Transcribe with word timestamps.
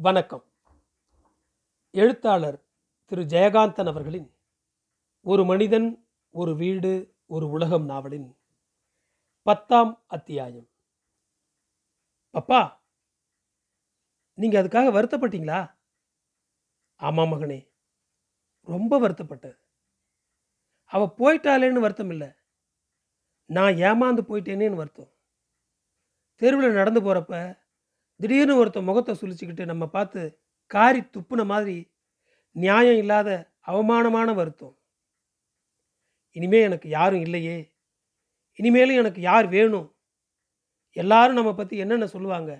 வணக்கம். 0.00 0.44
எழுத்தாளர் 1.90 2.64
திரு 3.04 3.22
ஜெயகாந்தன் 3.22 3.86
அவர்களின் 3.86 4.34
ஒரு 5.20 5.44
மனிதன் 5.44 6.08
ஒரு 6.30 6.56
வீடு 6.56 7.14
ஒரு 7.26 7.50
உலகம் 7.50 7.84
நாவலின் 7.84 8.36
பத்தாம் 9.42 10.04
அத்தியாயம். 10.06 10.68
பப்பா 12.32 12.78
நீங்கள் 14.34 14.64
அதுக்காக 14.64 14.94
வருத்தப்பட்டீங்களா? 14.98 15.74
ஆமாம் 16.96 17.32
மகனே 17.32 17.70
ரொம்ப 18.62 19.00
வருத்தப்பட்டேன். 19.00 19.58
அவ 20.84 21.14
போயிட்டாளேன்னு 21.18 21.80
வருத்தம் 21.80 22.10
இல்லை. 22.10 22.28
நான் 23.44 23.72
ஏமாந்து 23.72 24.22
போயிட்டேனேன்னு 24.28 24.74
வருத்தம். 24.74 25.10
தெருவில் 26.34 26.72
நடந்து 26.72 27.02
போகிறப்ப 27.02 27.66
திடீர்னு 28.20 28.56
ஒருத்தன் 28.56 28.84
முகத்தை 28.84 29.14
சுழிச்சுக்கிட்டு 29.14 29.64
நம்ம 29.64 29.86
பார்த்து 29.86 30.40
காரி 30.66 31.00
துப்புன 31.00 31.44
மாதிரி 31.44 31.76
நியாயம் 32.50 32.96
இல்லாத 32.96 33.54
அவமானமான 33.60 34.32
வருத்தம். 34.32 34.74
இனிமே 36.32 36.60
எனக்கு 36.60 36.88
யாரும் 36.88 37.20
இல்லையே. 37.20 37.58
இனிமேலும் 38.58 38.96
எனக்கு 38.96 39.20
யார் 39.20 39.46
வேணும்? 39.48 39.96
எல்லாரும் 40.92 41.34
நம்ம 41.34 41.54
பற்றி 41.54 41.76
என்னென்ன 41.76 42.06
சொல்லுவாங்க? 42.06 42.52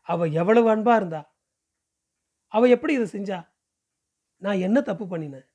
அவள் 0.00 0.30
எவ்வளவு 0.32 0.68
அன்பாக 0.70 0.96
இருந்தா? 0.96 1.22
அவள் 2.48 2.70
எப்படி 2.70 2.92
இதை 2.94 3.06
செஞ்சா? 3.12 3.38
நான் 4.38 4.64
என்ன 4.66 4.78
தப்பு 4.80 5.04
பண்ணினேன்? 5.04 5.46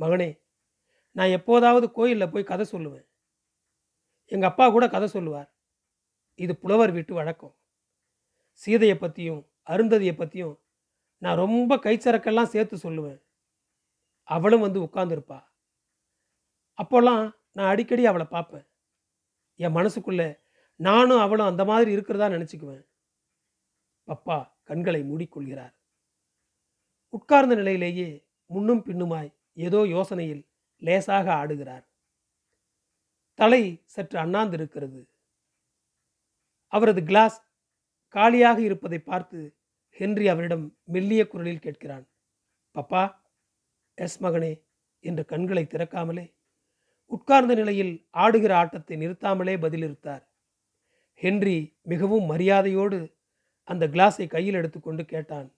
மகனே 0.00 0.30
நான் 1.12 1.34
எப்போதாவது 1.38 1.90
கோயிலில் 1.92 2.32
போய் 2.32 2.50
கதை 2.50 2.66
சொல்லுவேன். 2.72 3.06
எங்கள் 4.32 4.50
அப்பா 4.50 4.70
கூட 4.70 4.88
கதை 4.88 5.08
சொல்லுவார். 5.08 5.51
இது 6.38 6.56
புலவர் 6.56 6.92
வீட்டு 6.92 7.14
வழக்கம். 7.14 7.54
சீதையை 8.52 8.96
பற்றியும் 8.98 9.48
அருந்ததியை 9.68 10.16
பற்றியும் 10.16 10.60
நான் 11.18 11.36
ரொம்ப 11.36 11.76
கைச்சரக்கெல்லாம் 11.76 12.52
சேர்த்து 12.54 12.76
சொல்லுவேன். 12.76 13.20
அவளும் 14.22 14.60
வந்து 14.60 14.80
உட்காந்துருப்பா 14.80 15.40
அப்போல்லாம் 16.78 17.30
நான் 17.52 17.68
அடிக்கடி 17.68 18.06
அவளை 18.06 18.26
பார்ப்பேன். 18.26 18.66
என் 19.56 19.74
மனசுக்குள்ளே 19.74 20.38
நானும் 20.76 21.18
அவளும் 21.18 21.46
அந்த 21.46 21.64
மாதிரி 21.64 21.90
இருக்கிறதா 21.92 22.26
நினச்சிக்குவேன். 22.28 22.84
பப்பா 24.08 24.50
கண்களை 24.62 25.02
மூடிக்கொள்கிறார். 25.02 25.74
உட்கார்ந்த 27.08 27.54
நிலையிலேயே 27.54 28.26
முன்னும் 28.46 28.84
பின்னுமாய் 28.84 29.30
ஏதோ 29.52 29.78
யோசனையில் 29.78 30.42
லேசாக 30.82 31.26
ஆடுகிறார். 31.32 31.84
தலை 33.34 33.82
சற்று 33.84 34.18
அண்ணாந்து 34.18 34.56
இருக்கிறது 34.56 35.00
அவரது 36.72 37.04
கிளாஸ் 37.04 37.36
காலியாக 38.08 38.60
இருப்பதை 38.60 38.98
பார்த்து 38.98 39.56
ஹென்றி 39.90 40.28
அவரிடம் 40.28 40.78
மெல்லிய 40.84 41.26
குரலில் 41.26 41.64
கேட்கிறான். 41.64 42.04
பப்பா 42.74 43.14
எஸ் 43.94 44.22
மகனே 44.22 44.64
என்று 45.00 45.24
கண்களை 45.24 45.64
திறக்காமலே 45.64 46.34
உட்கார்ந்த 47.06 47.54
நிலையில் 47.54 48.06
ஆடுகிற 48.10 48.56
ஆட்டத்தை 48.56 48.96
நிறுத்தாமலே 48.96 49.54
பதிலிருத்தார். 49.64 50.22
ஹென்றி 51.14 51.78
மிகவும் 51.82 52.24
மரியாதையோடு 52.24 53.14
அந்த 53.64 53.86
கிளாஸை 53.86 54.26
கையில் 54.26 54.54
எடுத்துக்கொண்டு 54.54 55.04
கேட்டான். 55.04 55.48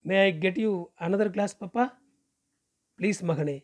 May 0.00 0.16
I 0.18 0.38
get 0.38 0.58
you 0.58 0.90
another 1.00 1.30
glass 1.30 1.60
Papa? 1.64 1.84
Please 2.98 3.20
மகனே. 3.22 3.58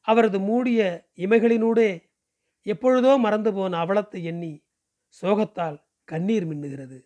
அவரது 0.00 0.40
மூடிய 0.40 1.08
இமைகளினூடே 1.16 1.90
எப்பொழுதோ 2.62 3.18
மறந்து 3.18 3.52
போன 3.52 3.78
அவலத்தை 3.84 4.22
எண்ணி 4.22 4.63
சோகத்தால் 5.22 5.82
கண்ணீர் 6.04 6.46
மின்னுகிறது. 6.48 6.98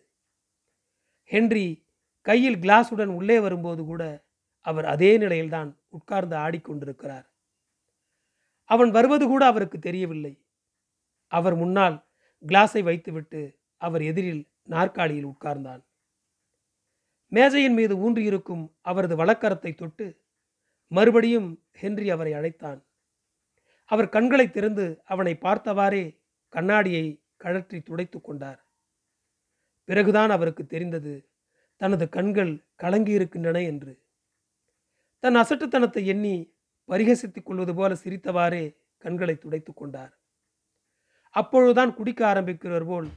ஹென்றி 1.23 1.87
கையில் 2.21 2.57
கிளாஸுடன் 2.57 3.11
உள்ளே 3.19 3.39
வரும்போது 3.39 3.83
கூட 3.83 4.03
அவர் 4.65 4.85
அதே 4.85 5.17
நிலையில்தான் 5.17 5.69
உட்கார்ந்து 5.89 6.35
ஆடிக்கொண்டிருக்கிறார் 6.35 7.27
அவன் 8.69 8.91
வருவது 8.91 9.25
கூட 9.27 9.45
அவருக்கு 9.45 9.79
தெரியவில்லை. 9.79 10.45
அவர் 11.27 11.55
முன்னால் 11.55 12.05
கிளாஸை 12.47 12.83
வைத்துவிட்டு 12.83 13.59
அவர் 13.77 14.01
எதிரில் 14.01 14.43
நாற்காலியில் 14.63 15.25
உட்கார்ந்தான். 15.25 15.81
மேஜையின் 17.27 17.73
மீது 17.73 17.95
ஊன்றியிருக்கும் 17.97 18.63
அவரது 18.81 19.15
வழக்கரத்தை 19.15 19.75
தொட்டு 19.75 20.07
மறுபடியும் 20.87 21.49
ஹென்றி 21.71 22.09
அவரை 22.09 22.33
அழைத்தான். 22.33 22.79
அவர் 23.85 24.09
கண்களை 24.09 24.49
திறந்து 24.49 25.01
அவனை 25.05 25.33
பார்த்தவாறே 25.41 26.19
கண்ணாடியை 26.53 27.23
கழற்றி 27.43 27.81
துடைத்து 27.81 28.21
கொண்டார். 28.21 28.59
பிறகுதான் 29.89 30.29
அவருக்கு 30.29 30.63
தெரிந்தது 30.65 31.13
தனது 31.81 32.05
கண்கள் 32.09 32.53
கலங்கியிருக்கின்றன 32.83 33.57
என்று. 33.65 33.93
தன் 35.23 35.35
அசட்டுத்தனத்தை 35.35 36.01
எண்ணி 36.05 36.35
பரிகசித்துக் 36.89 37.45
கொள்வது 37.45 37.73
போல 37.75 37.93
சிரித்தவாறே 38.03 38.63
கண்களை 38.97 39.35
துடைத்து 39.37 39.73
கொண்டார். 39.73 40.13
அப்பொழுதுதான் 41.35 41.93
குடிக்க 41.93 42.21
ஆரம்பிக்கிறவர் 42.33 42.85
போல் 42.85 43.07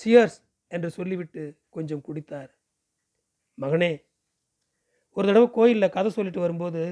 சியர்ஸ் 0.00 0.38
என்று 0.70 0.90
சொல்லிவிட்டு 0.90 1.42
கொஞ்சம் 1.68 2.04
குடித்தார். 2.08 2.50
மகனே 3.58 3.92
ஒரு 5.16 5.26
தடவை 5.26 5.48
கோயிலில் 5.50 5.94
கதை 5.96 6.10
சொல்லிட்டு 6.10 6.40
வரும்போது 6.40 6.82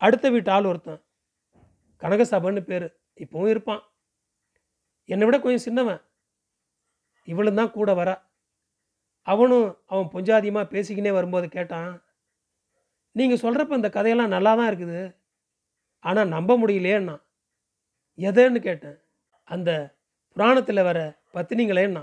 அடுத்த 0.00 0.26
வீட்டு 0.30 0.50
ஆள் 0.50 0.64
ஒருத்தன் 0.64 1.02
கனகசபன்னு 2.02 2.60
பேர் 2.60 2.86
இப்போவும் 3.16 3.48
இருப்பான். 3.48 3.82
என்னை 5.08 5.24
விட 5.26 5.36
கொஞ்சம் 5.40 5.66
சின்னவன். 5.66 6.00
இவளும் 7.28 7.58
தான் 7.60 7.74
கூட 7.76 7.90
வரா. 8.00 8.16
அவனும் 9.26 9.68
அவன் 9.92 10.10
பொஞ்சாதியமாக 10.14 10.72
பேசிக்கினே 10.74 11.12
வரும்போது 11.12 11.46
கேட்டான் 11.48 11.92
நீங்கள் 13.16 13.42
சொல்கிறப்ப 13.44 13.80
இந்த 13.80 13.90
கதையெல்லாம் 13.96 14.34
நல்லா 14.36 14.52
தான் 14.54 14.70
இருக்குது. 14.70 15.00
ஆனால் 16.04 16.32
நம்ப 16.34 16.50
முடியலையேன்னா? 16.62 17.16
எதைன்னு 18.18 18.60
கேட்டேன். 18.68 18.98
அந்த 19.48 19.70
புராணத்தில் 20.36 20.86
வர 20.88 20.98
பத்தினிங்களேன்னா 21.34 22.02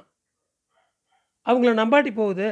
அவங்கள 1.45 1.71
நம்பாட்டி 1.79 2.11
போகுது. 2.13 2.47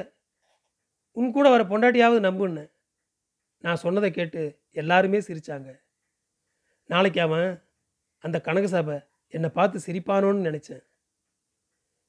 உன் 1.18 1.34
கூட 1.36 1.48
வர 1.50 1.64
பொண்டாட்டியாவது 1.64 2.20
நம்புன்னு. 2.28 2.66
நான் 3.64 3.82
சொன்னதை 3.84 4.10
கேட்டு 4.12 4.42
எல்லாருமே 4.82 5.20
சிரித்தாங்க 5.28 5.70
நாளைக்கு 6.90 7.20
அவன் 7.22 7.50
அந்த 8.24 8.38
கனக 8.48 8.68
சபை 8.68 8.98
என்னை 9.32 9.50
பார்த்து 9.50 9.78
சிரிப்பானோன்னு 9.86 10.48
நினச்சேன். 10.50 10.84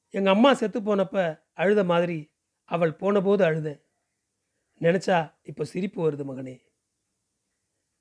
எங்கள் 0.09 0.33
அம்மா 0.33 0.53
செத்து 0.53 0.79
போனப்ப 0.81 1.41
அழுத 1.53 1.83
மாதிரி 1.83 2.31
அவள் 2.63 2.93
போனபோது 2.95 3.43
அழுதேன். 3.45 3.81
நினச்சா 4.81 5.33
இப்போ 5.41 5.63
சிரிப்பு 5.63 5.99
வருது 6.05 6.23
மகனே. 6.23 6.55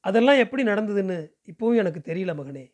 அதெல்லாம் 0.01 0.39
எப்படி 0.39 0.63
நடந்ததுன்னு 0.63 1.19
இப்போவும் 1.47 1.77
எனக்கு 1.77 2.01
தெரியல 2.13 2.33
மகனே. 2.35 2.65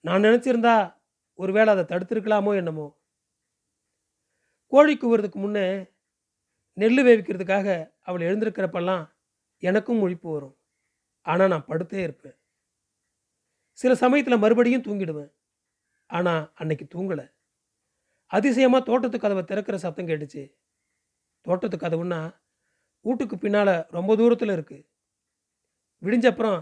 நான் 0.00 0.22
நினச்சிருந்தா 0.22 0.94
ஒருவேளை 1.34 1.74
அதை 1.74 1.84
தடுத்திருக்கலாமோ 1.84 2.56
என்னமோ. 2.56 2.86
கோழி 4.66 4.94
கூவுறதுக்கு 4.96 5.34
முன்னே 5.34 5.66
நெல் 6.72 7.02
வேவிக்கிறதுக்காக 7.06 7.68
அவள் 8.00 8.26
எழுந்திருக்கிறப்பெல்லாம் 8.28 9.04
எனக்கும் 9.62 10.00
முழிப்பு 10.02 10.28
வரும். 10.32 10.56
ஆனால் 11.26 11.48
நான் 11.48 11.68
படுத்தே 11.68 12.00
இருப்பேன். 12.02 12.39
சில 13.80 13.92
சமயத்தில் 14.02 14.42
மறுபடியும் 14.44 14.86
தூங்கிடுவேன். 14.86 15.30
ஆனால் 16.10 16.44
அன்னைக்கு 16.60 16.86
தூங்கலை. 16.94 17.26
அதிசயமாக 18.30 18.82
தோட்டத்து 18.88 19.18
கதவை 19.18 19.42
திறக்கிற 19.44 19.76
சத்தம் 19.84 20.08
கேட்டுச்சு. 20.10 20.42
தோட்டத்து 21.46 21.76
கதவுன்னா 21.84 22.20
வீட்டுக்கு 23.04 23.36
பின்னால் 23.44 23.74
ரொம்ப 23.96 24.14
தூரத்தில் 24.20 24.54
இருக்குது 24.56 24.86
விடிஞ்சப்புறம் 26.02 26.58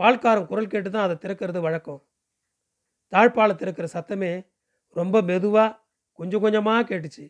பால்காரன் 0.00 0.48
குரல் 0.50 0.70
கேட்டு 0.72 0.88
தான் 0.90 1.06
அதை 1.06 1.16
திறக்கிறது 1.22 1.60
வழக்கம். 1.66 2.00
தாழ்பாலை 3.12 3.54
திறக்கிற 3.60 3.86
சத்தமே 3.94 4.32
ரொம்ப 4.96 5.16
மெதுவாக 5.30 5.78
கொஞ்சம் 6.18 6.42
கொஞ்சமாக 6.44 6.86
கேட்டுச்சு. 6.90 7.24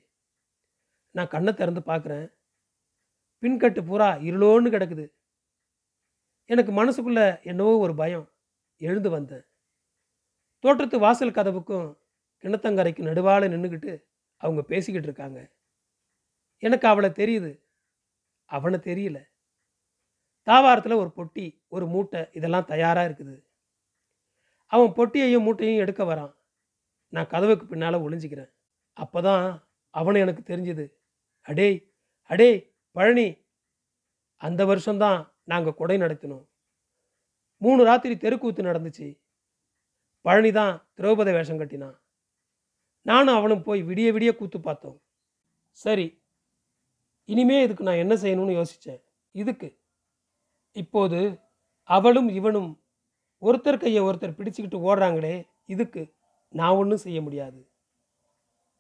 நான் 1.15 1.33
கண்ணை 1.35 1.53
திறந்து 1.61 1.83
பார்க்குறேன் 1.91 2.27
பின்கட்டு 3.43 3.83
பூரா 3.89 4.09
இருளோன்னு 4.29 4.75
கிடக்குது. 4.75 5.07
எனக்கு 6.51 6.73
மனசுக்குள்ளே 6.81 7.27
என்னவோ 7.51 7.73
ஒரு 7.85 7.95
பயம். 8.01 8.27
எழுந்து 8.81 9.11
வந்தேன் 9.11 9.45
தோட்டத்து 10.65 10.99
வாசல் 10.99 11.31
கதவுக்கும் 11.31 11.89
கிணத்தங்கரைக்கு 12.45 13.03
நடுவால் 13.03 13.53
நின்றுக்கிட்டு 13.53 13.93
அவங்க 14.41 14.63
பேசிக்கிட்டு 14.63 15.09
இருக்காங்க. 15.09 15.41
எனக்கு 16.63 16.89
அவளை 16.89 17.11
தெரியுது. 17.11 17.53
அவனை 18.51 18.79
தெரியல. 18.81 19.19
தாவாரத்தில் 20.47 21.01
ஒரு 21.03 21.11
பொட்டி 21.17 21.47
ஒரு 21.69 21.87
மூட்டை 21.87 22.29
இதெல்லாம் 22.33 22.65
தயாராக 22.65 23.09
இருக்குது. 23.09 23.35
அவன் 24.73 24.91
பொட்டியையும் 24.91 25.45
மூட்டையும் 25.45 25.79
எடுக்க 25.79 26.05
வரான். 26.05 26.33
நான் 27.13 27.27
கதவுக்கு 27.27 27.67
பின்னால் 27.67 28.05
ஒளிஞ்சிக்கிறேன். 28.07 28.53
அப்போ 28.97 29.21
தான் 29.23 29.47
அவனை 29.95 30.21
எனக்கு 30.21 30.43
தெரிஞ்சுது. 30.43 30.85
அடேய் 31.49 31.79
அடே 32.31 32.51
பழனி! 32.97 33.29
அந்த 34.41 34.65
வருஷம்தான் 34.65 35.21
நாங்கள் 35.45 35.75
கொடை 35.75 35.97
நடத்தினோம். 35.99 36.47
மூணு 37.63 37.81
ராத்திரி 37.89 38.15
தெருக்கூத்து 38.17 38.63
நடந்துச்சு. 38.63 39.09
பழனி 40.25 40.51
தான் 40.53 40.75
திரௌபதி 40.97 41.33
வேஷம் 41.37 41.61
கட்டினான் 41.61 41.97
நானும் 43.03 43.37
அவனும் 43.39 43.63
போய் 43.67 43.81
விடிய 43.83 44.09
விடிய 44.15 44.31
கூத்து 44.37 44.59
பார்த்தோம். 44.61 44.99
சரி 45.73 46.07
இனிமே 47.25 47.57
இதுக்கு 47.63 47.87
நான் 47.89 48.03
என்ன 48.05 48.15
செய்யணும்னு 48.15 48.57
யோசித்தேன் 48.59 49.01
இதுக்கு. 49.31 49.69
இப்போது 50.73 51.21
அவளும் 51.85 52.29
இவனும் 52.39 52.71
ஒருத்தர் 53.43 53.83
கையை 53.83 54.01
ஒருத்தர் 54.03 54.39
பிடிச்சிக்கிட்டு 54.39 54.79
ஓடுறாங்களே 54.89 55.37
இதுக்கு 55.75 56.03
நான் 56.49 56.79
ஒன்றும் 56.81 57.05
செய்ய 57.05 57.19
முடியாது. 57.27 57.61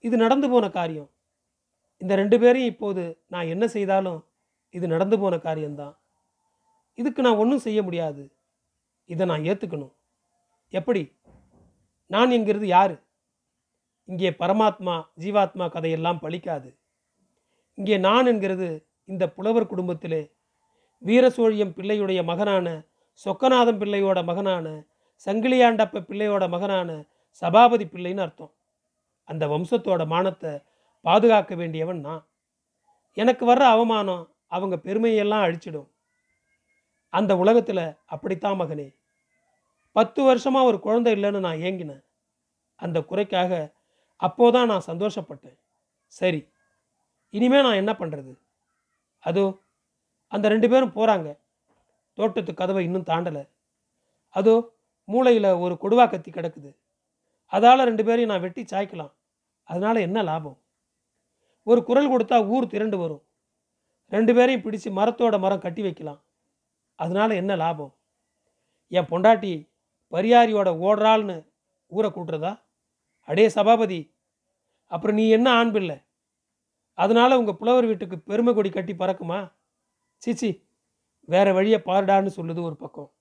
இது 0.07 0.17
நடந்து 0.17 0.47
போன 0.51 0.71
காரியம். 0.71 1.11
இந்த 2.03 2.13
ரெண்டு 2.21 2.37
பேரையும் 2.43 2.73
இப்போது 2.73 3.03
நான் 3.27 3.51
என்ன 3.55 3.65
செய்தாலும் 3.69 4.21
இது 4.71 4.87
நடந்து 4.95 5.17
போன 5.19 5.39
காரியம்தான். 5.39 5.95
இதுக்கு 6.95 7.21
நான் 7.23 7.41
ஒன்றும் 7.43 7.65
செய்ய 7.67 7.81
முடியாது. 7.83 8.23
இதை 9.11 9.27
நான் 9.27 9.43
ஏற்றுக்கணும் 9.43 9.95
எப்படி? 10.69 11.03
நான் 12.07 12.31
என்கிறது 12.31 12.67
யார்? 12.67 12.95
இங்கே 14.05 14.31
பரமாத்மா 14.31 14.95
ஜீவாத்மா 15.17 15.67
கதையெல்லாம் 15.71 16.23
பலிக்காது 16.23 16.71
இங்கே 17.75 17.99
நான் 17.99 18.27
என்கிறது 18.27 18.69
இந்த 19.05 19.25
புலவர் 19.29 19.67
குடும்பத்திலே 19.67 20.23
வீரசோழியம் 21.03 21.75
பிள்ளையுடைய 21.77 22.21
மகனான 22.25 22.67
சொக்கநாதம் 23.25 23.81
பிள்ளையோட 23.81 24.25
மகனான 24.25 24.67
சங்கிலியாண்டப்ப 25.27 26.03
பிள்ளையோட 26.09 26.45
மகனான 26.49 26.91
சபாபதி 27.43 27.85
பிள்ளைன்னு 27.85 28.19
அர்த்தம். 28.19 28.53
அந்த 29.25 29.47
வம்சத்தோட 29.47 30.03
மானத்தை 30.07 30.53
பாதுகாக்க 31.05 31.55
வேண்டியவன் 31.55 32.01
நான். 32.01 32.25
எனக்கு 33.17 33.55
வர்ற 33.55 33.65
அவமானம் 33.75 34.25
அவங்க 34.47 34.77
பெருமையெல்லாம் 34.77 35.45
அழிச்சிடும். 35.47 35.89
அந்த 37.09 37.33
உலகத்தில் 37.37 37.85
அப்படித்தான் 38.07 38.61
மகனே. 38.61 38.89
பத்து 39.93 40.23
வருஷமாக 40.23 40.69
ஒரு 40.71 40.79
குழந்தை 40.81 41.13
இல்லைன்னு 41.17 41.41
நான் 41.47 41.63
ஏங்கினேன். 41.69 42.03
அந்த 42.77 42.99
குறைக்காக 43.01 43.53
அப்போதான் 44.21 44.71
நான் 44.73 44.89
சந்தோஷப்பட்டேன். 44.91 45.59
சரி 46.07 46.41
இனிமே 47.31 47.59
நான் 47.63 47.81
என்ன 47.83 47.93
பண்ணுறது 47.93 48.33
அதோ 49.19 49.45
அந்த 50.29 50.49
ரெண்டு 50.49 50.69
பேரும் 50.69 50.95
போகிறாங்க 50.97 51.29
தோட்டத்து 52.19 52.55
கதவை 52.55 52.85
இன்னும் 52.85 53.09
தாண்டலை. 53.11 53.43
அதோ 54.29 54.55
மூளையில் 55.05 55.51
ஒரு 55.65 55.75
கொடுவா 55.83 56.05
கத்தி 56.11 56.31
கிடக்குது. 56.31 56.71
அதால் 57.53 57.87
ரெண்டு 57.91 58.05
பேரையும் 58.05 58.33
நான் 58.33 58.45
வெட்டி 58.47 58.63
சாய்க்கலாம். 58.73 59.13
அதனால் 59.69 59.97
என்ன 59.97 60.23
லாபம்? 60.23 60.59
ஒரு 61.63 61.81
குரல் 61.85 62.13
கொடுத்தா 62.13 62.37
ஊர் 62.55 62.67
திரண்டு 62.67 62.97
வரும். 62.99 63.23
ரெண்டு 64.09 64.33
பேரையும் 64.35 64.65
பிடிச்சு 64.65 64.91
மரத்தோட 64.99 65.35
மரம் 65.39 65.65
கட்டி 65.65 65.83
வைக்கலாம். 65.83 66.21
அதனால் 66.95 67.31
என்ன 67.31 67.53
லாபம்? 67.57 67.93
என் 68.89 69.11
பொண்டாட்டி 69.11 69.53
பரியாரியோட 70.11 70.69
ஓடுறாள்னு 70.87 71.49
ஊரை 71.87 72.11
கூட்டுறதா? 72.11 72.61
அடே 73.25 73.49
சபாபதி 73.49 74.15
அப்புறம் 74.87 75.17
நீ 75.17 75.31
என்ன 75.31 75.51
ஆண் 75.51 75.71
பிள்ளை? 75.71 75.97
அதனால் 76.95 77.37
உங்கள் 77.37 77.55
புலவர் 77.55 77.87
வீட்டுக்கு 77.87 78.19
பெருமை 78.19 78.55
கொடி 78.55 78.71
கட்டி 78.71 78.93
பறக்குமா? 78.93 79.53
சீச்சி 80.17 80.67
வேற 81.25 81.53
வழியை 81.53 81.81
பாருடான்னு 81.85 82.31
சொல்லுது 82.37 82.63
ஒரு 82.63 82.77
பக்கம். 82.77 83.13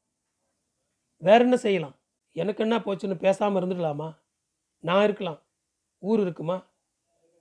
வேற 1.17 1.43
என்ன 1.43 1.57
செய்யலாம்? 1.57 1.95
எனக்கு 2.31 2.63
என்ன 2.63 2.77
போச்சுன்னு 2.77 3.15
பேசாமல் 3.15 3.63
இருந்துடலாமா? 3.63 4.17
நான் 4.79 5.03
இருக்கலாம். 5.03 5.41
ஊர் 5.99 6.19
இருக்குமா? 6.19 6.65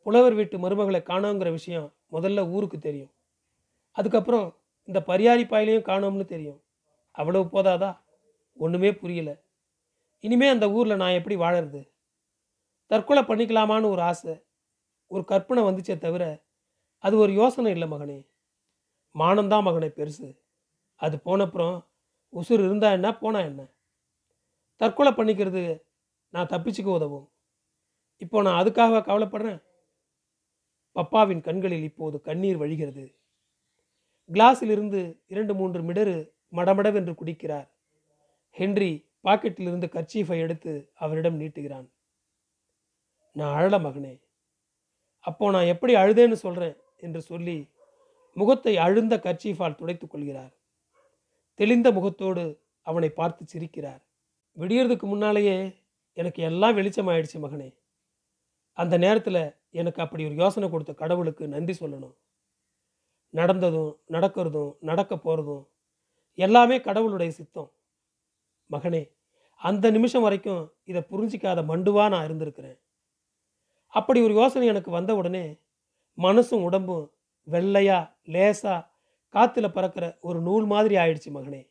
புலவர் 0.03 0.35
வீட்டு 0.35 0.59
மருமகளை 0.59 0.95
காணோங்கிற 0.95 1.50
விஷயம் 1.50 1.93
முதல்ல 2.12 2.49
ஊருக்கு 2.49 2.79
தெரியும். 2.79 3.11
அதுக்கப்புறம் 3.93 4.56
இந்த 4.85 5.03
பரியாரி 5.06 5.49
பாயிலையும் 5.49 5.85
காணோம்னு 5.85 6.25
தெரியும். 6.25 6.62
அவ்வளவு 7.11 7.45
போதாதா? 7.45 7.99
ஒன்றுமே 8.58 8.94
புரியல. 8.94 9.43
இனிமே 10.20 10.49
அந்த 10.49 10.70
ஊரில் 10.70 10.96
நான் 10.96 11.10
எப்படி 11.10 11.37
வாழறது? 11.37 11.90
தற்கொலை 12.87 13.22
பண்ணிக்கலாமான்னு 13.22 13.90
ஒரு 13.90 14.02
ஆசை 14.02 14.44
ஒரு 15.06 15.25
கற்பனை 15.25 15.62
வந்துச்சே 15.62 15.99
தவிர 15.99 16.44
அது 16.99 17.19
ஒரு 17.19 17.32
யோசனை 17.32 17.72
இல்லை 17.72 17.90
மகனே. 17.90 18.28
மானம்தான் 19.19 19.64
மகனே 19.64 19.88
பெருசு. 19.88 20.38
அது 20.94 21.20
போனப்புறம் 21.25 21.87
உசுர் 22.32 22.52
இருந்தா 22.52 22.90
என்ன 22.90 23.19
போனா 23.19 23.40
என்ன? 23.40 23.66
தற்கொலை 24.76 25.12
பண்ணிக்கிறது 25.12 25.82
நான் 26.28 26.46
தப்பிச்சுக்க 26.46 26.84
உதவும். 26.84 27.31
இப்போ 28.16 28.43
நான் 28.43 28.64
அதுக்காக 28.64 29.02
கவலைப்படுறேன்? 29.02 29.62
பப்பாவின் 30.94 31.40
கண்களில் 31.40 31.82
இப்போது 31.82 32.20
கண்ணீர் 32.20 32.61
வழிகிறது. 32.61 33.14
கிளாஸில் 34.32 34.70
இருந்து 34.70 35.22
இரண்டு 35.26 35.54
மூன்று 35.54 35.82
மிடரு 35.82 36.31
மடமடவென்று 36.52 37.14
குடிக்கிறார். 37.14 37.77
ஹென்றி 38.58 38.90
பாக்கெட்டிலிருந்து 39.25 39.88
கர்ச்சீஃபை 39.94 40.38
எடுத்து 40.38 40.72
அவரிடம் 40.94 41.40
நீட்டுகிறான். 41.40 41.88
நான் 43.32 43.55
அழல 43.58 43.76
மகனே. 43.78 44.20
அப்போ 45.20 45.50
நான் 45.50 45.64
எப்படி 45.64 45.94
அழுதேன்னு 45.94 46.32
சொல்கிறேன் 46.32 46.76
என்று 46.96 47.20
சொல்லி 47.20 47.70
முகத்தை 48.32 48.76
அழுந்த 48.76 49.16
கர்ச்சீஃபால் 49.16 49.75
துடைத்துக் 49.75 50.10
கொள்கிறார். 50.10 50.52
தெளிந்த 51.55 51.90
முகத்தோடு 51.90 52.62
அவனை 52.81 53.10
பார்த்து 53.10 53.44
சிரிக்கிறார். 53.52 54.02
விடியறதுக்கு 54.56 55.02
முன்னாலேயே 55.02 55.56
எனக்கு 56.12 56.43
எல்லாம் 56.43 56.76
வெளிச்சமாயிடுச்சு 56.76 57.38
மகனே. 57.44 57.70
அந்த 58.72 58.99
நேரத்தில் 58.99 59.43
எனக்கு 59.70 60.02
அப்படி 60.02 60.25
ஒரு 60.25 60.34
யோசனை 60.34 60.70
கொடுத்த 60.70 60.93
கடவுளுக்கு 60.93 61.49
நன்றி 61.49 61.75
சொல்லணும். 61.81 62.16
நடந்ததும் 63.34 63.93
நடக்கிறதும் 64.08 64.76
நடக்க 64.81 65.14
போகிறதும் 65.16 65.64
எல்லாமே 66.34 66.81
கடவுளுடைய 66.81 67.32
சித்தம். 67.32 67.70
மகனே 68.73 69.17
அந்த 69.56 69.91
நிமிஷம் 69.91 70.23
வரைக்கும் 70.23 70.73
இதை 70.85 71.03
புரிஞ்சிக்காத 71.11 71.61
மண்டுவா 71.62 72.09
நான் 72.09 72.26
இருந்திருக்கிறேன். 72.29 72.79
அப்படி 73.87 74.23
ஒரு 74.23 74.35
யோசனை 74.35 74.67
எனக்கு 74.67 74.91
வந்த 74.91 75.15
உடனே 75.15 75.61
மனசும் 76.19 76.62
உடம்பும் 76.62 77.12
வெள்ளையா 77.50 78.15
லேசா 78.26 78.87
காற்றுல 79.35 79.73
பறக்கிற 79.73 80.19
ஒரு 80.20 80.41
நூல் 80.41 80.65
மாதிரி 80.65 80.97
ஆயிடுச்சு 80.97 81.31
மகனே. 81.32 81.70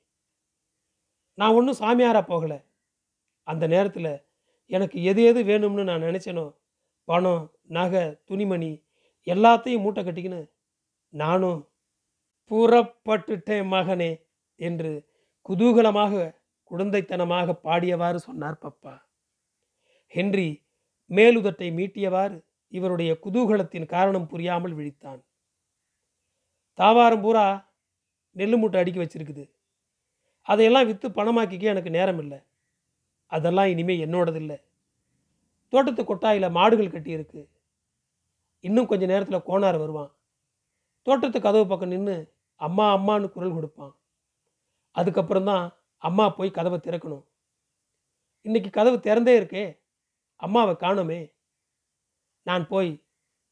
நான் 1.33 1.53
ஒன்றும் 1.53 1.79
சாமியாரா 1.79 2.21
போகலை. 2.27 2.63
அந்த 3.43 3.67
நேரத்தில் 3.67 4.25
எனக்கு 4.65 5.03
எது 5.03 5.23
எது 5.23 5.43
வேணும்னு 5.43 5.83
நான் 5.83 6.01
நினச்சேனோ 6.01 6.55
பணம் 7.03 7.53
நகை 7.67 8.21
துணிமணி 8.25 8.83
எல்லாத்தையும் 9.25 9.79
மூட்டை 9.79 10.03
கட்டிக்கின்னு 10.03 10.51
நானும் 11.09 11.69
புறப்பட்டுட்டேன் 12.51 13.67
மகனே 13.67 14.11
என்று 14.55 14.91
குதூகலமாக 15.49 16.36
குழந்தைத்தனமாக 16.69 17.55
பாடியவாறு 17.63 18.15
சொன்னார் 18.15 18.61
பப்பா. 18.63 19.01
ஹென்றி 20.07 20.65
மேலுதட்டை 21.09 21.67
மீட்டியவாறு 21.79 22.45
இவருடைய 22.67 23.19
குதூகலத்தின் 23.25 23.85
காரணம் 23.85 24.27
புரியாமல் 24.27 24.75
விழித்தான். 24.75 25.21
தாவாரம் 26.73 27.21
பூரா 27.21 27.71
நெல் 28.31 28.57
மூட்டை 28.57 28.79
அடுக்கி 28.81 28.99
வச்சிருக்குது. 28.99 29.49
அதையெல்லாம் 30.41 30.85
விற்று 30.85 31.09
பணமாக்கிக்க 31.09 31.61
எனக்கு 31.61 31.89
நேரம் 31.89 32.19
இல்லை 32.19 32.39
அதெல்லாம் 33.25 33.65
இனிமேல் 33.65 34.03
என்னோடதில்லை. 34.05 34.57
தோட்டத்து 35.69 36.03
கொட்டாயில் 36.03 36.49
மாடுகள் 36.49 36.93
கட்டியிருக்கு. 36.93 37.47
இன்னும் 38.59 38.85
கொஞ்ச 38.85 39.05
நேரத்தில் 39.05 39.45
கோணார் 39.49 39.79
வருவான். 39.79 40.11
தோட்டத்து 41.01 41.41
கதவு 41.41 41.67
பக்கம் 41.67 41.89
நின்று 41.89 42.33
அம்மா 42.55 42.97
அம்மான்னு 42.97 43.29
குரல் 43.29 43.53
கொடுப்பான். 43.53 43.95
அதுக்கப்புறம் 44.91 45.43
தான் 45.43 45.76
அம்மா 46.03 46.25
போய் 46.37 46.57
கதவை 46.57 46.77
திறக்கணும். 46.79 47.25
இன்னைக்கு 48.45 48.69
கதவு 48.77 48.97
திறந்தே 49.07 49.33
இருக்கே 49.39 49.65
அம்மாவை 50.45 50.73
காணோமே. 50.83 51.21
நான் 52.47 52.65
போய் 52.71 52.91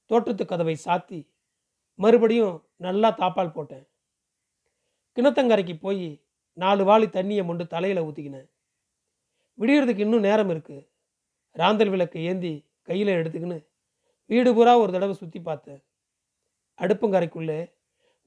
தோட்டத்து 0.09 0.43
கதவை 0.45 0.75
சாத்தி 0.85 1.19
மறுபடியும் 1.99 2.55
நல்லா 2.85 3.09
தாப்பால் 3.21 3.55
போட்டேன். 3.55 3.85
கிணத்தங்கரைக்கு 5.17 5.75
போய் 5.85 6.05
நாலு 6.63 6.83
வாளி 6.89 7.07
தண்ணியை 7.17 7.43
மொண்டு 7.49 7.65
தலையில் 7.73 8.05
ஊற்றிக்கினேன் 8.07 8.49
விடியறதுக்கு 9.59 10.05
இன்னும் 10.05 10.25
நேரம் 10.27 10.51
இருக்குது 10.53 10.87
ராந்தல் 11.61 11.91
விளக்கை 11.93 12.21
ஏந்தி 12.29 12.53
கையில் 12.87 13.17
எடுத்துக்கின்னு 13.19 13.59
வீடு 14.31 14.49
பூரா 14.55 14.73
ஒரு 14.83 14.91
தடவை 14.95 15.13
சுற்றி 15.19 15.39
பார்த்தேன். 15.39 15.81
அடுப்பங்கரைக்குள்ளே 16.79 17.59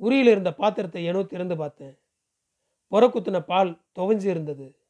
உரியில் 0.00 0.32
இருந்த 0.32 0.50
பாத்திரத்தை 0.60 1.00
ஏனோ 1.10 1.20
திறந்து 1.32 1.56
பார்த்தேன். 1.62 1.94
புறக்குத்தின 2.90 3.40
பால் 3.40 3.84
துவஞ்சி 3.92 4.28
இருந்தது 4.28 4.86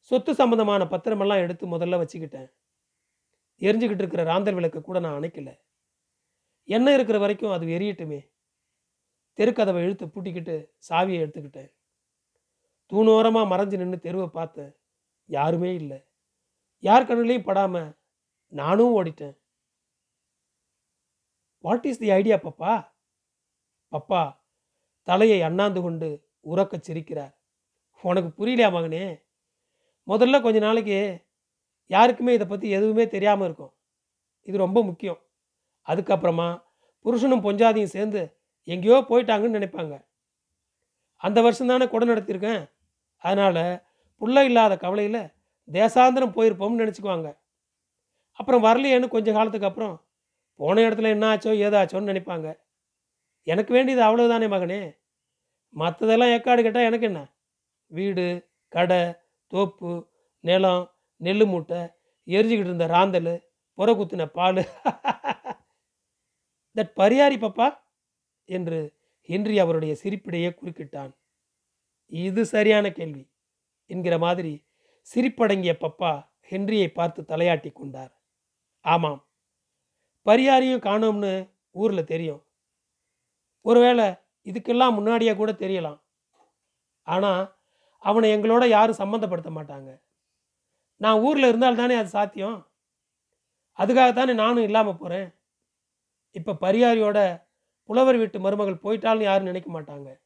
சொத்து 0.00 0.34
சம்பந்தமான 0.34 0.84
பத்திரமெல்லாம் 0.84 1.38
எடுத்து 1.38 1.66
முதல்ல 1.66 1.98
வச்சுக்கிட்டேன். 2.02 2.50
எரிஞ்சுக்கிட்டு 3.60 4.04
இருக்கிற 4.04 4.24
ராந்தர் 4.24 4.54
விளக்கை 4.54 4.82
கூட 4.82 4.98
நான் 4.98 5.20
அணைக்கல. 5.20 5.50
எண்ணெய் 6.64 6.94
இருக்கிற 6.94 7.18
வரைக்கும் 7.18 7.52
அது 7.52 7.66
எரியட்டுமே. 7.66 8.20
தெருக்கதவை 9.38 9.82
இழுத்து 9.82 10.06
பூட்டிக்கிட்டு 10.06 10.54
சாவியை 10.88 11.18
எடுத்துக்கிட்டேன். 11.22 11.70
தூணோரமாக 12.90 13.50
மறைஞ்சு 13.52 13.76
நின்று 13.76 13.98
தெருவை 14.00 14.28
பார்த்தேன் 14.28 14.76
யாருமே 15.24 15.74
இல்லை. 15.74 15.98
யார் 16.78 17.06
கண்ணுலையும் 17.06 17.44
படாமல் 17.44 17.98
நானும் 18.46 18.94
ஓடிட்டேன். 18.96 19.36
What 21.58 21.84
is 21.84 21.98
the 21.98 22.10
idea 22.10 22.36
Papa 22.36 22.92
Papa 23.92 24.40
தலையை 25.02 25.42
அண்ணாந்து 25.42 25.80
கொண்டு 25.82 26.29
உறக்க 26.46 26.76
சிரிக்கிறார். 26.76 27.34
உனக்கு 28.02 28.30
புரியலையா 28.38 28.68
மகனே? 28.70 29.22
முதல்ல 30.06 30.42
கொஞ்ச 30.42 30.58
நாளைக்கு 30.58 31.26
யாருக்குமே 31.86 32.32
இதை 32.32 32.46
பற்றி 32.46 32.70
எதுவுமே 32.70 33.08
தெரியாமல் 33.08 33.44
இருக்கும். 33.44 33.72
இது 34.42 34.58
ரொம்ப 34.58 34.82
முக்கியம். 34.82 35.20
அதுக்கப்புறமா 35.86 36.62
புருஷனும் 37.04 37.44
பொஞ்சாதியும் 37.44 37.94
சேர்ந்து 37.96 38.38
எங்கேயோ 38.64 39.04
போயிட்டாங்கன்னு 39.08 39.58
நினைப்பாங்க. 39.58 40.04
அந்த 41.16 41.42
வருஷம் 41.42 41.66
தானே 41.66 41.88
கொடை 41.88 42.08
நடத்தியிருக்கேன். 42.08 42.70
அதனால் 43.16 43.82
புள்ள 44.20 44.44
இல்லாத 44.44 44.76
கவலையில் 44.76 45.32
தேசாந்திரம் 45.72 46.34
போயிருப்போம்னு 46.36 46.82
நினச்சிக்குவாங்க. 46.82 47.36
அப்புறம் 48.32 48.64
வரலையேன்னு 48.64 49.08
கொஞ்ச 49.08 49.32
காலத்துக்கு 49.32 49.66
அப்புறம் 49.66 50.02
போன 50.54 50.80
இடத்துல 50.80 51.08
என்ன 51.08 51.36
ஆச்சோ 51.36 51.52
ஏதாச்சோன்னு 51.66 52.10
நினைப்பாங்க. 52.12 52.58
எனக்கு 53.42 53.72
வேண்டியது 53.72 54.02
அவ்வளோதானே 54.02 54.48
மகனே? 54.48 54.99
மற்றதெல்லாம் 55.74 56.32
ஏற்காடு 56.32 56.62
கேட்டால் 56.62 56.84
எனக்கு 56.84 57.06
என்ன? 57.06 57.32
வீடு 57.86 58.48
கடை 58.68 59.14
தோப்பு 59.46 60.08
நிலம் 60.40 60.92
நெல் 61.16 61.44
மூட்டை 61.44 61.78
எரிஞ்சுக்கிட்டு 62.26 62.72
இருந்த 62.72 62.86
ராந்தல் 62.86 63.42
புற 63.74 63.92
குத்தின 63.92 64.26
பால். 64.26 64.56
தட் 66.76 66.92
பரியாரி 66.96 67.38
பப்பா 67.40 67.78
என்று 68.44 68.94
ஹென்றி 69.20 69.58
அவருடைய 69.58 69.96
சிரிப்பிடையே 70.02 70.50
குறுக்கிட்டான். 70.60 71.12
இது 72.08 72.46
சரியான 72.46 72.92
கேள்வி 72.92 73.30
என்கிற 73.86 74.18
மாதிரி 74.18 74.64
சிரிப்படங்கிய 75.14 75.72
பப்பா 75.80 76.12
ஹென்ரியை 76.50 76.88
பார்த்து 76.88 77.22
தலையாட்டி 77.22 77.72
கொண்டார். 77.72 78.12
ஆமாம் 78.80 79.20
பரியாரியும் 80.26 80.80
காணோம்னு 80.80 81.50
ஊரில் 81.70 82.04
தெரியும். 82.04 82.42
ஒருவேளை 83.64 84.06
இதுக்கெல்லாம் 84.46 84.96
முன்னாடியே 84.98 85.34
கூட 85.36 85.52
தெரியலாம். 85.52 86.00
ஆனால் 87.02 87.58
அவனை 87.98 88.34
எங்களோட 88.36 88.68
யாரும் 88.68 89.00
சம்மந்தப்படுத்த 89.02 89.50
மாட்டாங்க. 89.58 90.02
நான் 90.96 91.20
ஊரில் 91.20 91.48
இருந்தால் 91.48 91.74
தானே 91.74 91.94
அது 91.94 92.08
சாத்தியம்? 92.08 92.68
அதுக்காகத்தானே 93.78 94.34
நானும் 94.34 94.62
இல்லாமல் 94.62 94.96
போகிறேன் 94.96 95.28
இப்போ 96.34 96.52
பரியாரியோட 96.52 97.48
புலவர் 97.84 98.18
வீட்டு 98.18 98.38
மருமகள் 98.40 98.82
போயிட்டால்னு 98.84 99.20
யாரும் 99.20 99.50
நினைக்க 99.50 99.70
மாட்டாங்க. 99.70 100.20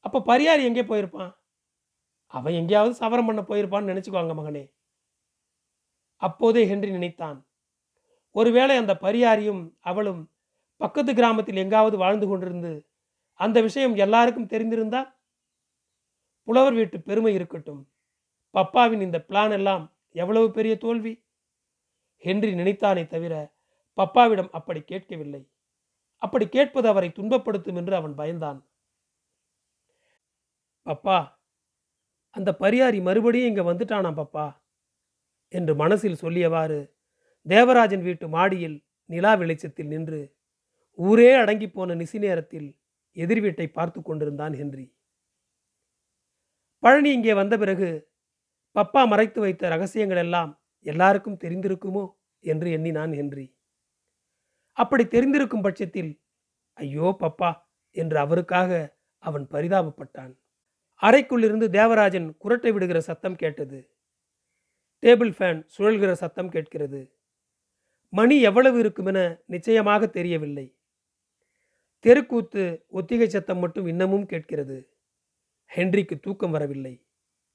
அப்போ 0.00 0.18
பரியாரி 0.30 0.62
எங்கே 0.64 0.82
போயிருப்பான்? 0.82 1.32
அவன் 2.26 2.54
எங்கேயாவது 2.54 2.94
சவரம் 2.94 3.26
பண்ண 3.26 3.42
போயிருப்பான்னு 3.42 3.90
நினச்சிக்குவாங்க 3.92 4.34
மகனே. 4.34 4.72
அப்போதே 6.16 6.66
ஹென்றி 6.66 6.90
நினைத்தான். 6.90 7.46
ஒருவேளை 8.30 8.76
அந்த 8.76 8.94
பரியாரியும் 8.94 9.76
அவளும் 9.80 10.29
பக்கத்து 10.80 11.12
கிராமத்தில் 11.14 11.56
எங்காவது 11.56 11.96
வாழ்ந்து 11.96 12.26
கொண்டிருந்து 12.26 12.72
அந்த 13.40 13.60
விஷயம் 13.60 13.94
எல்லாருக்கும் 13.96 14.48
தெரிந்திருந்தா 14.48 15.00
புலவர் 16.48 16.72
வீட்டு 16.72 16.96
பெருமை 17.00 17.34
இருக்கட்டும். 17.34 17.82
பப்பாவின் 18.54 19.00
இந்த 19.00 19.18
பிளான் 19.28 19.50
எல்லாம் 19.50 19.84
எவ்வளவு 20.14 20.50
பெரிய 20.50 20.74
தோல்வி? 20.76 21.12
ஹென்றி 22.24 22.52
நினைத்தானே 22.54 23.06
தவிர 23.06 23.34
பப்பாவிடம் 23.98 24.50
அப்படி 24.50 24.80
கேட்கவில்லை. 24.80 25.42
அப்படி 26.22 26.48
கேட்பது 26.48 26.88
அவரை 26.88 27.08
துன்பப்படுத்தும் 27.08 27.76
என்று 27.76 27.94
அவன் 27.96 28.14
பயந்தான். 28.18 28.58
பப்பா 30.86 31.18
அந்த 32.36 32.50
பரியாரி 32.60 32.98
மறுபடியும் 33.02 33.48
இங்கே 33.48 33.64
வந்துட்டானாம் 33.70 34.18
பப்பா 34.20 34.46
என்று 35.48 35.72
மனசில் 35.74 36.20
சொல்லியவாறு 36.22 36.80
தேவராஜன் 37.46 38.02
வீட்டு 38.02 38.26
மாடியில் 38.28 38.76
நிலா 39.10 39.34
வெளிச்சத்தில் 39.34 39.86
நின்று 39.86 40.20
ஊரே 40.98 41.30
அடங்கி 41.34 41.68
போன 41.68 41.94
நிசி 41.94 42.18
நேரத்தில் 42.18 42.68
எதிர் 43.16 43.40
வீட்டை 43.40 43.66
பார்த்து 43.68 44.00
கொண்டிருந்தான் 44.02 44.54
ஹென்றி. 44.54 44.86
பழனி 46.82 47.10
இங்கே 47.12 47.32
வந்த 47.34 47.54
பிறகு 47.58 47.88
பப்பா 48.76 49.02
மறைத்து 49.06 49.40
வைத்த 49.40 49.68
ரகசியங்கள் 49.68 50.16
எல்லாம் 50.16 50.52
எல்லாருக்கும் 50.86 51.40
தெரிந்திருக்குமோ? 51.44 52.04
என்று 52.44 52.68
எண்ணினான் 52.70 53.14
ஹென்றி. 53.14 53.46
அப்படி 54.76 55.04
தெரிந்திருக்கும் 55.06 55.64
பட்சத்தில் 55.66 56.12
ஐயோ 56.78 57.08
பப்பா! 57.22 57.50
என்று 57.96 58.18
அவருக்காக 58.18 58.70
அவன் 59.24 59.46
பரிதாபப்பட்டான். 59.52 60.32
அறைக்குள்ளிருந்து 61.02 61.66
தேவராஜன் 61.70 62.28
குரட்டை 62.44 62.70
விடுகிற 62.72 63.00
சத்தம் 63.00 63.36
கேட்டது. 63.36 63.78
டேபிள் 65.02 65.32
ஃபேன் 65.36 65.60
சுழல்கிற 65.74 66.12
சத்தம் 66.14 66.50
கேட்கிறது. 66.50 67.00
மணி 68.12 68.36
எவ்வளவு 68.40 68.76
இருக்குமென 68.82 69.18
நிச்சயமாக 69.46 70.06
தெரியவில்லை. 70.08 70.66
தெருக்கூத்து 72.04 72.84
ஒத்திகை 72.88 73.28
சத்தம் 73.28 73.58
மட்டும் 73.58 73.86
இன்னமும் 73.86 74.26
கேட்கிறது. 74.26 74.94
ஹென்றிக்கு 75.74 76.20
தூக்கம் 76.20 76.50
வரவில்லை. 76.50 77.06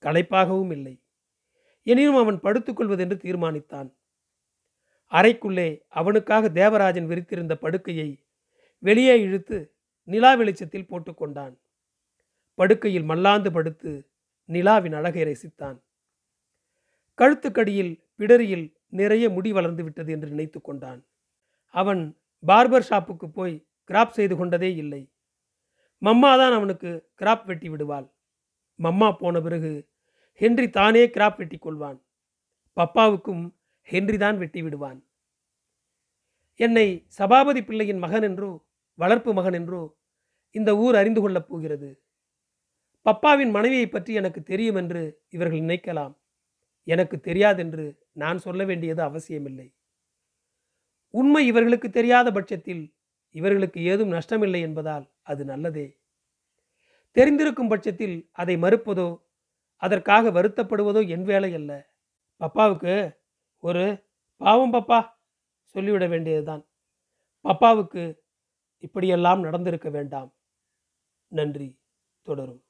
களைப்பாகவும் 0.02 0.72
இல்லை. 0.72 1.04
எனினும் 1.82 2.16
அவன் 2.16 2.40
படுத்துக்கொள்வதென்று 2.40 3.18
தீர்மானித்தான். 3.25 3.90
அறைக்குள்ளே 5.12 5.82
அவனுக்காக 5.88 6.50
தேவராஜன் 6.50 7.08
விரித்திருந்த 7.08 7.56
படுக்கையை 7.56 8.10
வெளியே 8.80 9.22
இழுத்து 9.22 9.75
நிலா 10.04 10.36
வெளிச்சத்தில் 10.36 10.90
போட்டுக்கொண்டான் 10.90 11.54
படுக்கையில் 12.54 13.04
மல்லாந்து 13.04 13.52
படுத்து 13.52 14.10
நிலாவின் 14.50 14.94
அழகை 14.94 15.24
ரசித்தான். 15.24 15.78
கழுத்துக்கடியில் 17.18 17.94
பிடரியில் 18.18 18.74
நிறைய 18.90 19.30
முடி 19.30 19.52
வளர்ந்து 19.52 19.84
விட்டது 19.84 20.12
என்று 20.12 20.30
நினைத்து 20.30 20.62
கொண்டான். 20.62 21.08
அவன் 21.74 22.20
பார்பர் 22.48 22.88
ஷாப்புக்கு 22.90 23.28
போய் 23.34 23.68
கிராப் 23.89 24.08
செய்து 24.08 24.36
கொண்டதே 24.36 24.75
இல்லை. 24.75 25.10
மம்மா 26.01 26.38
தான் 26.38 26.51
அவனுக்கு 26.51 27.10
கிராப் 27.22 27.46
வெட்டி 27.46 27.70
விடுவாள். 27.70 28.13
மம்மா 28.80 29.12
போன 29.12 29.42
பிறகு 29.42 29.88
ஹென்றி 30.34 30.70
தானே 30.70 31.08
கிராப் 31.08 31.38
வெட்டி 31.38 31.58
கொள்வான். 31.58 32.01
பப்பாவுக்கும் 32.77 33.54
ஹென்றி 33.82 34.18
தான் 34.18 34.38
வெட்டி 34.38 34.62
விடுவான். 34.62 35.04
என்னை 36.56 37.06
சபாபதி 37.08 37.63
பிள்ளையின் 37.63 37.98
மகன் 37.98 38.22
என்றோ 38.22 38.65
வளர்ப்பு 38.94 39.34
மகன் 39.34 39.54
என்றோ 39.54 39.98
இந்த 40.51 40.77
ஊர் 40.77 40.96
அறிந்து 40.96 41.22
கொள்ளப் 41.22 41.48
போகிறது. 41.48 42.00
பப்பாவின் 43.06 43.51
மனைவியை 43.51 43.88
பற்றி 43.88 44.13
எனக்கு 44.13 44.44
தெரியும் 44.44 44.75
என்று 44.75 45.22
இவர்கள் 45.30 45.60
நினைக்கலாம். 45.60 46.13
எனக்கு 46.84 47.18
தெரியாதென்று 47.20 47.98
நான் 48.12 48.38
சொல்ல 48.38 48.63
வேண்டியது 48.65 49.01
அவசியமில்லை. 49.01 49.74
உண்மை 51.10 51.48
இவர்களுக்கு 51.48 51.89
தெரியாத 51.89 52.32
பட்சத்தில் 52.32 52.95
இவர்களுக்கு 53.36 53.84
ஏதும் 53.84 54.12
நஷ்டமில்லை 54.12 54.62
என்பதால் 54.62 55.06
அது 55.24 55.46
நல்லதே. 55.46 55.88
தெரிந்திருக்கும் 57.15 57.70
பட்சத்தில் 57.70 58.30
அதை 58.34 58.56
மறுப்பதோ 58.58 59.08
அதற்காக 59.82 60.32
வருத்தப்படுவதோ 60.32 61.08
என் 61.08 61.24
வேலை 61.24 61.56
அல்ல. 61.56 61.72
பப்பாவுக்கு 62.42 62.96
ஒரு 63.63 63.84
பாவம் 64.42 64.74
பப்பா 64.74 65.00
சொல்லிவிட 65.75 66.08
வேண்டியதுதான். 66.08 66.63
பப்பாவுக்கு 67.46 68.04
இப்படியெல்லாம் 68.84 69.42
நடந்திருக்க 69.42 69.89
வேண்டாம். 69.89 70.32
நன்றி. 71.32 71.70
தொடரும். 72.27 72.64